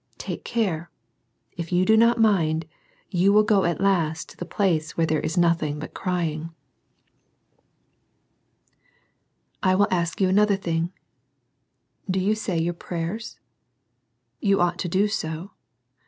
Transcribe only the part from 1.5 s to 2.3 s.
If you do not